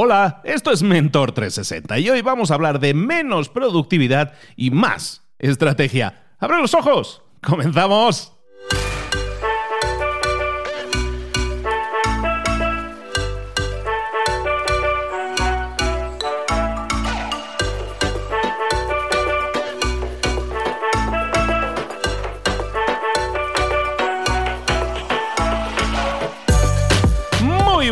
[0.00, 5.24] Hola, esto es Mentor 360 y hoy vamos a hablar de menos productividad y más
[5.40, 6.36] estrategia.
[6.38, 7.24] ¡Abre los ojos!
[7.42, 8.37] ¡Comenzamos!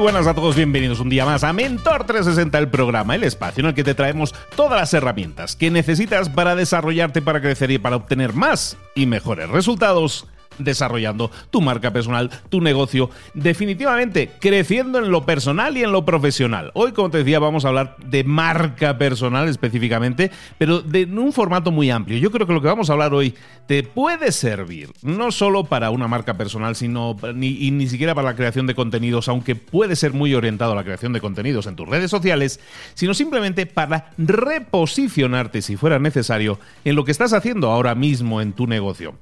[0.07, 3.67] Buenas a todos, bienvenidos un día más a Mentor 360, el programa, el espacio en
[3.67, 7.97] el que te traemos todas las herramientas que necesitas para desarrollarte, para crecer y para
[7.97, 15.25] obtener más y mejores resultados desarrollando tu marca personal, tu negocio, definitivamente creciendo en lo
[15.25, 16.71] personal y en lo profesional.
[16.75, 21.71] Hoy, como te decía, vamos a hablar de marca personal específicamente, pero de un formato
[21.71, 22.19] muy amplio.
[22.19, 23.35] Yo creo que lo que vamos a hablar hoy
[23.67, 28.31] te puede servir no solo para una marca personal, sino ni, y ni siquiera para
[28.31, 31.77] la creación de contenidos, aunque puede ser muy orientado a la creación de contenidos en
[31.77, 32.61] tus redes sociales,
[32.95, 38.53] sino simplemente para reposicionarte si fuera necesario en lo que estás haciendo ahora mismo en
[38.53, 39.15] tu negocio.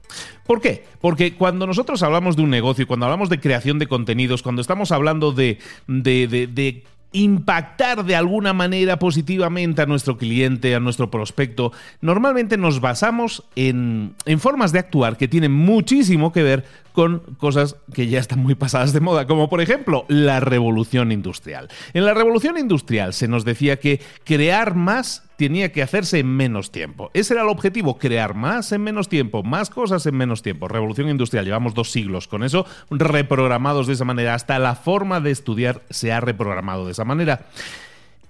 [0.47, 0.85] ¿Por qué?
[1.01, 4.93] Porque cuando nosotros hablamos de un negocio, cuando hablamos de creación de contenidos, cuando estamos
[4.93, 11.73] hablando de, de, de impactar de alguna manera positivamente a nuestro cliente, a nuestro prospecto,
[12.01, 16.65] normalmente nos basamos en, en, formas de actuar que tienen muchísimo que ver
[16.95, 21.69] con cosas que ya están muy pasadas de moda, como por ejemplo la revolución industrial.
[21.93, 26.71] En la revolución industrial se nos decía que crear más tenía que hacerse en menos
[26.71, 27.11] tiempo.
[27.13, 30.69] Ese era el objetivo, crear más en menos tiempo, más cosas en menos tiempo.
[30.69, 34.35] Revolución industrial, llevamos dos siglos con eso, reprogramados de esa manera.
[34.35, 37.47] Hasta la forma de estudiar se ha reprogramado de esa manera.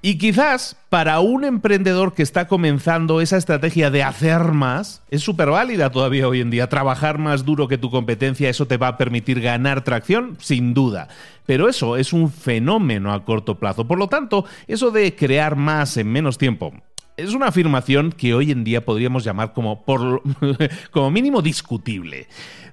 [0.07, 5.49] Y quizás para un emprendedor que está comenzando esa estrategia de hacer más, es súper
[5.49, 6.69] válida todavía hoy en día.
[6.69, 11.09] Trabajar más duro que tu competencia, eso te va a permitir ganar tracción, sin duda.
[11.47, 13.89] Pero eso es un fenómeno a corto plazo.
[13.89, 16.75] Por lo tanto, eso de crear más en menos tiempo,
[17.17, 20.23] es una afirmación que hoy en día podríamos llamar como, por,
[20.91, 22.27] como mínimo discutible.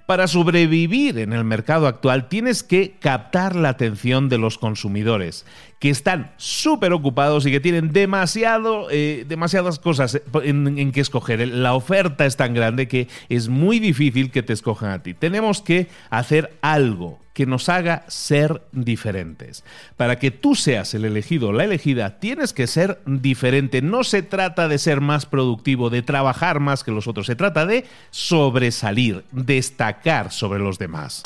[0.06, 5.46] Para sobrevivir en el mercado actual tienes que captar la atención de los consumidores,
[5.80, 11.48] que están súper ocupados y que tienen demasiado, eh, demasiadas cosas en, en, que escoger.
[11.48, 15.14] La oferta es tan grande que es muy difícil que te escojan a ti.
[15.14, 19.64] Tenemos que hacer algo que nos haga ser diferentes.
[19.98, 23.82] Para que tú seas el elegido o la elegida, tienes que ser diferente.
[23.82, 27.66] No se trata de ser más productivo, de trabajar más que los otros, se trata
[27.66, 29.91] de sobresalir, destacar
[30.30, 31.24] sobre los demás.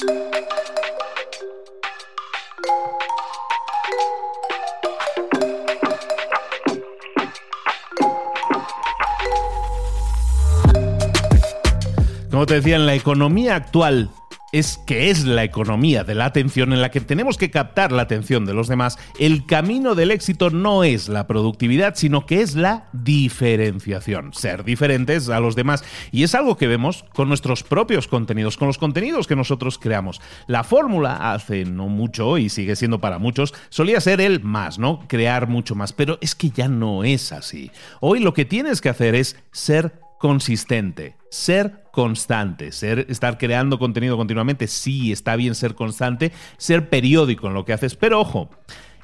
[12.32, 14.10] Como te decía, en la economía actual
[14.52, 18.04] es que es la economía de la atención en la que tenemos que captar la
[18.04, 22.56] atención de los demás, el camino del éxito no es la productividad, sino que es
[22.56, 25.84] la diferenciación, ser diferentes a los demás.
[26.12, 30.22] Y es algo que vemos con nuestros propios contenidos, con los contenidos que nosotros creamos.
[30.48, 35.06] La fórmula hace no mucho, y sigue siendo para muchos, solía ser el más, ¿no?
[35.08, 37.72] Crear mucho más, pero es que ya no es así.
[38.00, 44.18] Hoy lo que tienes que hacer es ser consistente, ser constante, ser, estar creando contenido
[44.18, 48.50] continuamente, sí, está bien ser constante, ser periódico en lo que haces, pero ojo,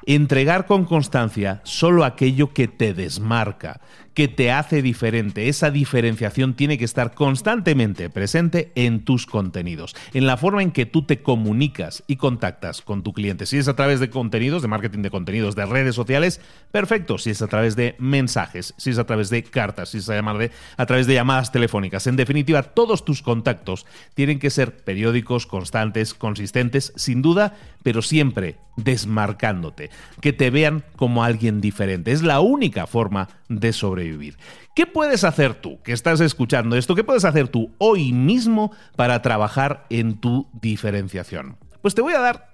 [0.06, 3.80] entregar con constancia solo aquello que te desmarca,
[4.14, 5.48] que te hace diferente.
[5.48, 10.86] Esa diferenciación tiene que estar constantemente presente en tus contenidos, en la forma en que
[10.86, 13.46] tú te comunicas y contactas con tu cliente.
[13.46, 16.40] Si es a través de contenidos, de marketing de contenidos, de redes sociales,
[16.70, 17.18] perfecto.
[17.18, 20.20] Si es a través de mensajes, si es a través de cartas, si es a,
[20.20, 22.06] de, a través de llamadas telefónicas.
[22.06, 28.56] En definitiva, todos tus contactos tienen que ser periódicos, constantes, consistentes, sin duda, pero siempre
[28.76, 29.90] desmarcándote,
[30.20, 32.12] que te vean como alguien diferente.
[32.12, 33.28] Es la única forma
[33.60, 34.36] de sobrevivir.
[34.74, 36.94] ¿Qué puedes hacer tú que estás escuchando esto?
[36.94, 41.56] ¿Qué puedes hacer tú hoy mismo para trabajar en tu diferenciación?
[41.80, 42.52] Pues te voy a dar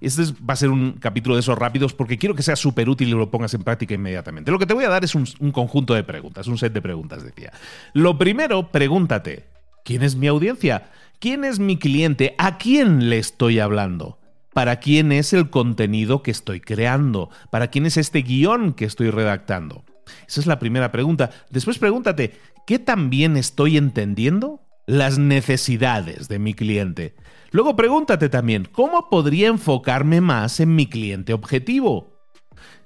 [0.00, 3.08] este va a ser un capítulo de esos rápidos porque quiero que sea súper útil
[3.08, 4.50] y lo pongas en práctica inmediatamente.
[4.50, 6.82] Lo que te voy a dar es un, un, conjunto de preguntas, un set de
[6.82, 7.52] preguntas, decía.
[7.92, 9.44] Lo primero, pregúntate,
[9.84, 10.90] ¿quién es mi audiencia?
[11.20, 12.34] ¿Quién es mi cliente?
[12.38, 14.18] ¿A quién le estoy hablando?
[14.52, 19.10] para quién es el contenido que estoy creando, para quién es este guion que estoy
[19.10, 19.84] redactando.
[20.26, 21.30] Esa es la primera pregunta.
[21.50, 24.60] Después pregúntate, ¿qué también estoy entendiendo?
[24.86, 27.14] Las necesidades de mi cliente.
[27.50, 32.12] Luego pregúntate también, ¿cómo podría enfocarme más en mi cliente objetivo?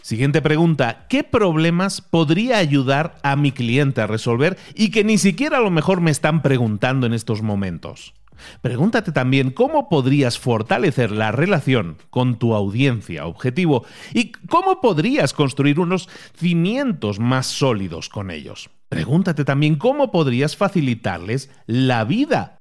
[0.03, 5.59] Siguiente pregunta, ¿qué problemas podría ayudar a mi cliente a resolver y que ni siquiera
[5.59, 8.15] a lo mejor me están preguntando en estos momentos?
[8.61, 15.81] Pregúntate también cómo podrías fortalecer la relación con tu audiencia objetivo y cómo podrías construir
[15.81, 18.71] unos cimientos más sólidos con ellos.
[18.89, 22.59] Pregúntate también cómo podrías facilitarles la vida.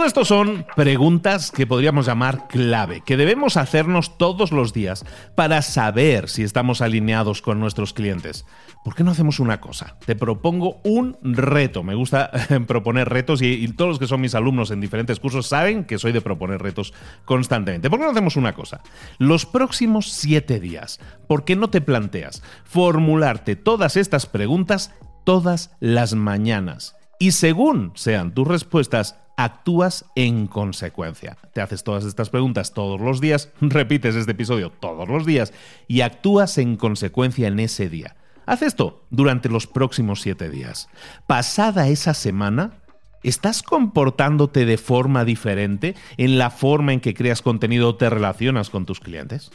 [0.00, 5.04] Todo esto son preguntas que podríamos llamar clave, que debemos hacernos todos los días
[5.34, 8.46] para saber si estamos alineados con nuestros clientes.
[8.82, 9.98] ¿Por qué no hacemos una cosa?
[10.06, 11.82] Te propongo un reto.
[11.82, 12.30] Me gusta
[12.66, 16.12] proponer retos y, todos los que son mis alumnos en diferentes cursos saben que soy
[16.12, 16.94] de proponer retos
[17.26, 17.90] constantemente.
[17.90, 18.80] ¿Por qué no hacemos una cosa?
[19.18, 20.98] Los próximos siete días,
[21.28, 24.94] ¿por qué no te planteas formularte todas estas preguntas
[25.24, 26.96] todas las mañanas?
[27.18, 31.36] Y según sean tus respuestas, actúas en consecuencia.
[31.52, 35.52] Te haces todas estas preguntas todos los días, repites este episodio todos los días
[35.88, 38.16] y actúas en consecuencia en ese día.
[38.46, 40.88] Haz esto durante los próximos siete días.
[41.26, 42.76] Pasada esa semana,
[43.22, 48.70] ¿Estás comportándote de forma diferente en la forma en que creas contenido o te relacionas
[48.70, 49.50] con tus clientes?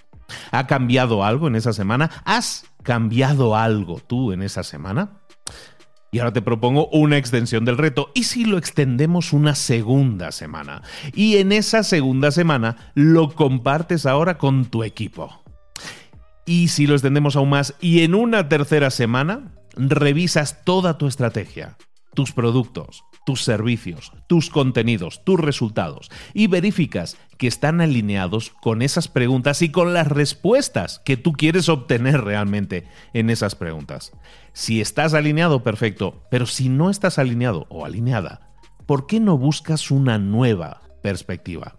[0.51, 2.11] ¿Ha cambiado algo en esa semana?
[2.25, 5.21] ¿Has cambiado algo tú en esa semana?
[6.15, 8.09] Y ahora te propongo una extensión del reto.
[8.13, 10.81] ¿Y si lo extendemos una segunda semana?
[11.13, 15.43] Y en esa segunda semana lo compartes ahora con tu equipo.
[16.45, 21.75] Y si lo extendemos aún más y en una tercera semana revisas toda tu estrategia,
[22.13, 29.09] tus productos, tus servicios, tus contenidos, tus resultados y verificas que están alineados con esas
[29.09, 34.13] preguntas y con las respuestas que tú quieres obtener realmente en esas preguntas.
[34.55, 38.51] Si estás alineado, perfecto, pero si no estás alineado o alineada,
[38.85, 41.75] ¿por qué no buscas una nueva perspectiva?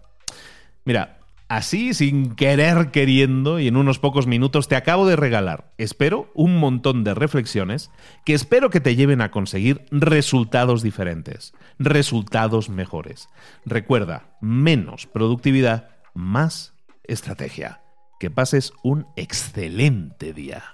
[0.85, 1.17] Mira,
[1.49, 6.57] Así, sin querer queriendo, y en unos pocos minutos te acabo de regalar, espero, un
[6.57, 7.89] montón de reflexiones
[8.25, 13.29] que espero que te lleven a conseguir resultados diferentes, resultados mejores.
[13.65, 16.73] Recuerda, menos productividad, más
[17.05, 17.79] estrategia.
[18.19, 20.73] Que pases un excelente día.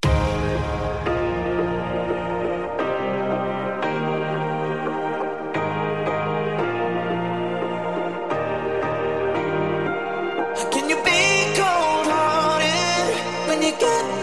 [13.79, 14.22] get